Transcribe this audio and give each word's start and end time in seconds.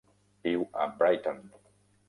Viu 0.47 0.63
a 0.85 0.89
Brighton. 1.03 1.39